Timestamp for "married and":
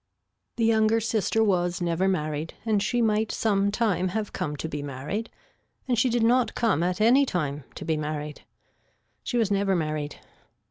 2.07-2.81, 4.81-5.95